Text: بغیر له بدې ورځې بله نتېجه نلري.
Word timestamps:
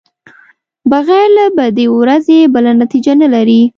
بغیر 0.91 1.27
له 1.37 1.45
بدې 1.57 1.85
ورځې 1.97 2.39
بله 2.53 2.71
نتېجه 2.81 3.13
نلري. 3.21 3.61